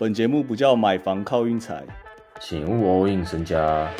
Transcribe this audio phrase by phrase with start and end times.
[0.00, 1.84] 本节目不叫买房靠运财，
[2.40, 3.92] 请勿 all in 身家。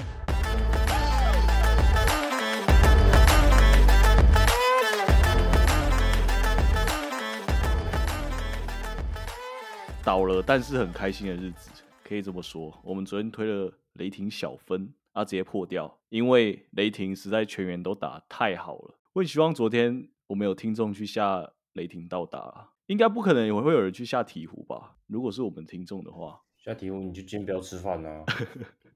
[10.05, 11.69] 倒了但是很开心的日子，
[12.05, 12.73] 可以这么说。
[12.85, 18.95] 我们昨天推了雷霆小分，啊，直接破掉，因为雷霆实在全员都打太好了。
[19.15, 24.97] 我也希望昨天我们有听众去下雷霆到达，应该不可能也会有人去下鹈鹕吧？
[25.07, 28.25] 如果是我们听众的话，下鹈鹕你就今天不要吃饭啊，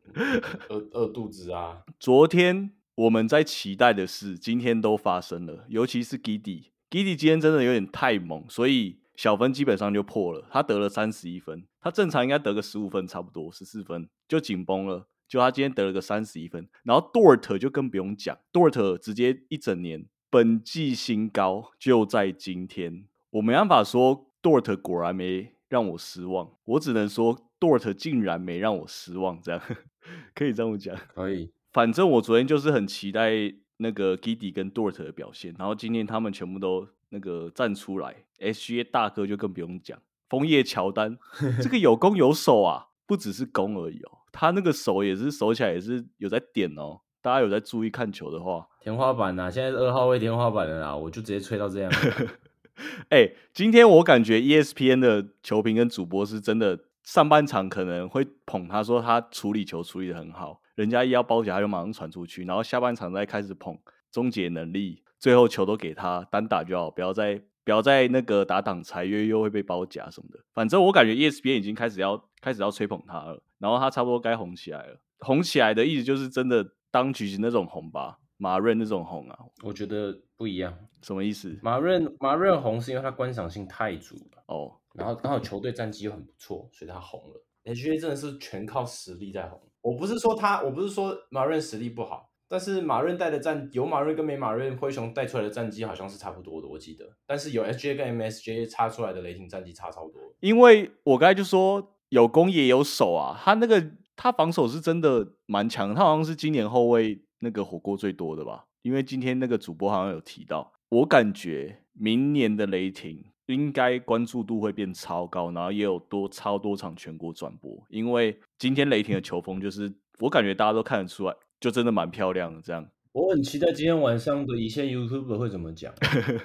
[0.71, 1.83] 饿饿肚子啊。
[2.01, 10.49] 昨天我们在期待的事，今天都发生了，尤其是 Giddy，Giddy 今天真的有点太猛，所以小分基本上就破了。
[10.51, 15.07] 他得了三十一分，他正常应该得个十五分差不多，十四分就紧绷了。
[15.29, 23.07] 就他今天得了个三十一分，然后 Dort 就更不用讲，Dort 直接一整年本季新高就在今天。
[23.33, 29.61] 我没办法说 Dort 果然没让我失望，我只能说 Dort 竟然没让我失望，这样
[30.35, 30.95] 可以这么讲。
[31.15, 33.33] 可以，反正我昨天就是很期待
[33.79, 41.17] 那个 Giddy 跟 Dort 的表现，然后今天他们全部都那个站出来，SGA 大哥就更不用讲，枫叶乔丹
[41.63, 51.91] 这个有攻有守啊，不只是攻而已哦，他那个手也是守起来也是有在点哦，大家有在注意看球的话，天花板呐、现在是二号位天花板了啦，我就直接吹到这样。
[53.11, 63.79] 哎、今天我感觉 ESPN 的球评跟主播是真的，上半场可能会捧他说他处理球处理的很好，人家一要包夹他就马上传出去，然后下半场再开始捧
[64.11, 70.41] 终结能力，最后球都给他单打就好，不要再不要再那个打挡拆，因为又会被包夹什么的。
[70.53, 75.01] 反正我感觉 ESPN 已经开始要开始要吹捧他了，然后他差不多该红起来了。
[75.19, 81.57] 红起来的意思就是真的当局那种红吧，马润那种红啊，我觉得不一样，什么意思？
[81.63, 87.41] 马润马润红是因为他观赏性太足了，哦，然后刚好球队战绩又很不错，所以他红了。
[87.67, 89.63] HA 真的是全靠实力在红。
[89.81, 97.09] 我不是说他，我不是说马润实力不好，但是马润带的战有马润跟没马润，灰熊带出来的战绩好像是差不多的，我记得。
[97.25, 100.21] 但是有 H J 跟 MSJ 差出来的雷霆战绩差超多。
[100.41, 108.65] 因为我刚才就说有攻也有守啊，他那个他防守是真的蛮强，他好像是今年后卫那个火锅最多的吧？
[108.83, 122.89] 因为今天那个主播好像有提到，我感觉明年的雷霆应该关注度会变超高，然后也有多超多场全国转播，因为今天雷霆的球风就是我感觉大家都看得出来，就真的蛮漂亮的这样。
[123.13, 125.93] 我很期待今天晚上的一线 YouTube 会怎么讲，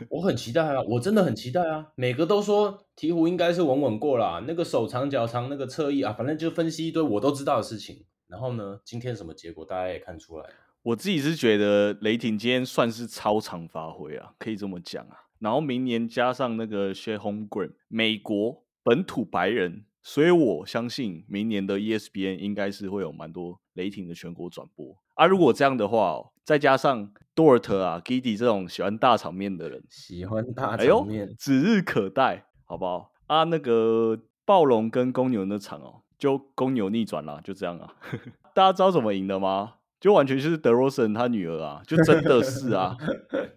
[0.09, 1.87] 我很期待啊，我真的很期待啊。
[1.95, 8.03] 每个都说鹈鹕应该是稳稳过啦，那个手长脚长那个侧翼啊，反正就分析一堆我都知道的事情。
[8.27, 10.53] 然后呢，今天什么结果大家也看出来了。
[10.87, 15.17] 我自己是觉得雷霆今天算是超常发挥啊，可以这么讲啊。
[15.39, 25.25] 然后明年加上那个 s h e Holmgren，美国本土白人，所以我相信明年的 E ESPN 应该是会有蛮多雷霆的全国转播啊。
[25.25, 33.11] 如果这样的话、哦，再加上 Dort 啊、Giddy 这种喜欢大场面的人，喜欢大场面，，指日可待，好不好？
[33.27, 37.93] 啊，那个暴龙跟公牛那场哦，就公牛逆转啦，就这样啊。
[38.55, 39.73] 大家知道怎么赢的吗？
[39.99, 42.95] 就完全就是德罗森他女儿啊，就真的是啊，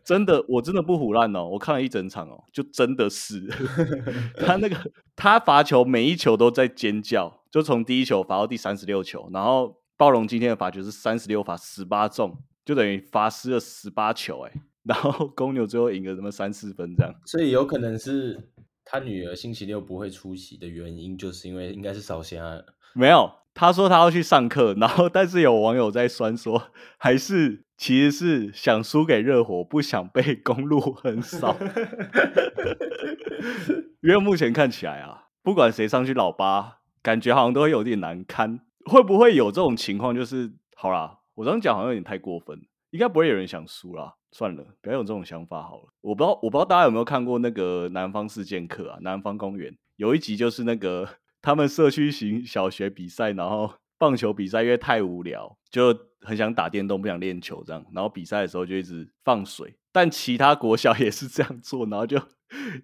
[0.03, 3.47] 真的，我真的不胡乱哦，我看了一整场哦，就真的是
[4.41, 4.77] 他那个
[5.15, 14.53] 他罚球每一球都在尖叫，就从第一球罚到第三十六球，然后暴龙今天的罚球是三十六罚十八中，就等于罚失了十八球哎、
[14.85, 17.15] 然后公牛最后赢了什么三四分这样。
[17.27, 18.49] 所以有可能是
[18.93, 22.61] 他女儿星期六不会出席的原因，就是因为应该是烧虾。
[22.93, 31.57] 没有，他说他要去上课，然后但是有网友在酸说，还是其实是想输给热火，不想被公路横扫。
[34.03, 38.59] 因为目前看起来啊，不管谁上去老八，感觉好像都会有点难堪。
[38.87, 40.13] 会不会有这种情况？
[40.13, 44.15] 就是好啦，我这样讲好像有点太过分，应该不会有人想输啦。
[44.33, 45.89] 算了，不要有这种想法好了。
[46.03, 51.09] 我不知道，我不知道大家有没有看过那个《南方四剑客》啊，《南方公园》有一集就是那个
[51.43, 59.75] 他们社区型小学比赛，然后棒球比赛因为太无聊，就很想打电动，不想练球这样，然后比赛的时候就一直放水。
[59.93, 62.17] 但其他国小也是这样做，然后就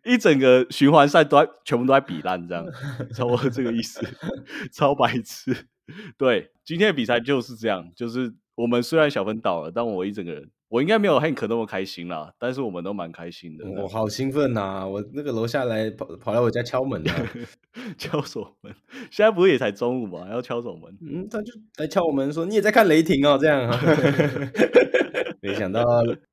[0.04, 2.66] 一整个循环赛都在全部都在比烂，这样，
[3.14, 4.00] 差不多这个意思，
[4.74, 5.68] 超白痴。
[6.18, 13.68] 对，今天的比赛就是这样，就是我们虽然小分倒了，但我一整个人，我应该没有 Hank 那么开心啦，但是我们都蛮开心的。
[13.70, 17.14] 我好兴奋呐、我那个楼下来跑跑来我家敲门啊，
[17.96, 18.74] 敲锁门，
[19.10, 20.96] 现在不是也才中午嘛，要敲锁门。
[21.00, 23.80] 嗯，他就来敲我门说你也在看雷霆哦，这样、啊。
[25.40, 25.84] 没想到，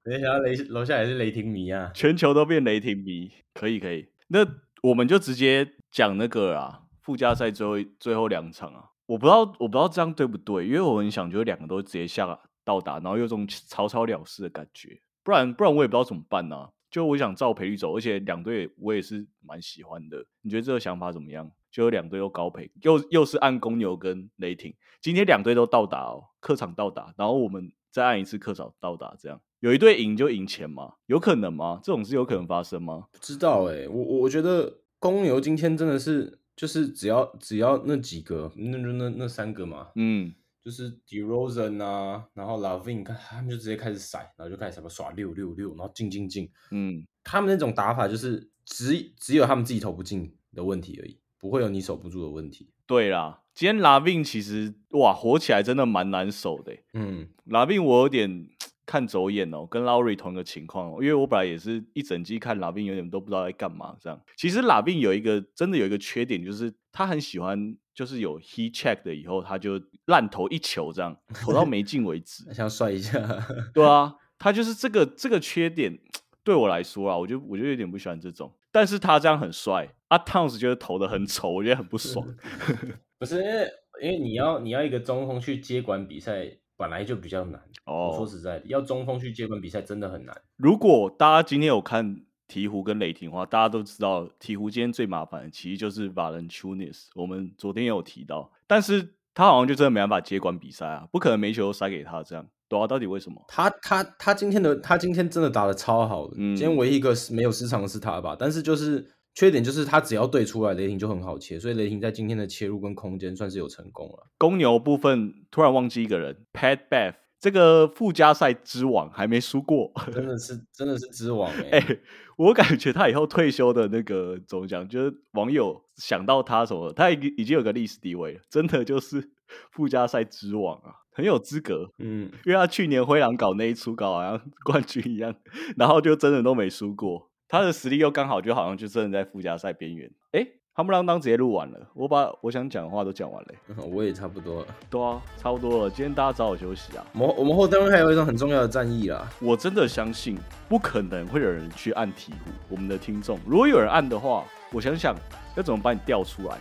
[0.03, 1.91] 没想到雷楼下也是雷霆迷啊。
[1.93, 4.07] 全球都变雷霆迷，可以可以。
[4.29, 4.39] 那
[4.81, 20.25] 我们就直接讲那个啊，附加赛最后最后两场啊，我不知道我不知道这样对不对，因为我很想就是两个都直接下到达，然后有种草草了事的感觉，不然不然我也不知道怎么办呢、就我想照赔率走，而且两队我也是蛮喜欢的。
[20.41, 21.51] 你觉得这个想法怎么样？
[21.71, 30.93] 就有两队都高赔，又又是按公牛跟雷霆，今天两队都到达哦，客场到达，然后我们再按一次客场到达，这样有一队赢就赢钱吗？
[31.07, 31.79] 有可能吗？
[31.83, 33.07] 这种事有可能发生吗？
[33.11, 40.33] 不知道哎、我我我觉得公牛今天真的是就是只要只要那几个，那就那那三个嘛，嗯，
[40.63, 52.69] 就是 DeRozan 啊，然后 Lavin，看他们就直接开始甩，然后就开始什么耍六六六，然后进进进，嗯，他们那种打法就是只只有他们自己投不进的问题而已，不会有你守不住的问题。
[52.85, 58.47] 对啦，今天 Lavin 其实哇火起来真的蛮难守的嗯，Lavin 我有点
[58.85, 64.19] 看走眼哦，跟 Lowry 同一个情况哦，因为我本来也是一整季看拉宾有点都不知道在干嘛这样。
[64.37, 72.43] 其实拉宾有一个真的有一个缺点，就是他很喜欢就是有 he check 的以后，他就烂投一球这样，投到没进为止。
[72.53, 73.19] 想帅一下，
[73.73, 75.97] 对啊，他就是这个这个缺点，
[76.43, 78.53] 对我来说啊，我就我就有点不喜欢这种。
[78.71, 82.27] 但是他这样很帅，啊，Towns 觉得投的很丑，我觉得很不爽。
[83.19, 83.67] 不是因为
[84.01, 87.61] 因为你要你要一个中锋去接管比赛，本来就比较难。
[87.85, 90.35] 我说哦，实在的，要中锋去接管比赛真的很难。
[90.57, 92.05] 如果大家今天有看
[92.49, 102.45] 鹈鹕跟雷霆的话，大家都知道鹈鹕今天最麻烦的其实就是 Valanciunas，我们昨天也有提到，但是他好像就真的没办法接管比赛啊，不可能每球都塞给他这样。
[102.67, 103.41] 对啊，到底为什么？
[103.47, 114.27] 他他他今天的他今天真的打的超好的，嗯今天唯一一个是没有失常的是他吧，但是就是缺点就是他只要对出来，雷霆就很好切，所以雷霆在今天的切入跟空间算是有成功了。
[114.37, 119.91] 公牛部分突然忘记一个人，Pat Bev 这个附加赛之王还没输过。
[120.13, 121.99] 真的是真的是之王哎、 哎、
[122.37, 129.31] 我感觉他以后退休的那个怎么讲，就是网友想到他什么，他已经已经有个历史地位了，真的就是
[129.71, 131.89] 附加赛之王啊，很有资格。
[131.97, 135.35] 嗯，因为他去年灰狼搞那一出搞好像冠军一样，
[135.75, 140.09] 然后就真的都没输过，他的实力又刚好就好像就真的在附加赛边缘。
[140.31, 143.49] 哎，他们当当直接录完了，我把我想讲的话都讲完了、
[143.93, 144.67] 我也差不多了。
[144.89, 147.05] 对啊，差不多了，今天大家早点休息啊。
[147.13, 150.35] 我们我们后端还有一场很重要的战役啦，我真的相信
[150.67, 152.33] 不可能会有人去按鹈鹕，
[152.69, 155.15] 我们的听众，如果有人按的话，我想想
[155.55, 156.57] 要怎么把你调出来，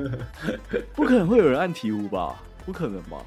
[0.96, 2.42] 不可能会有人按鹈鹕吧？
[2.64, 3.18] 不可能吧？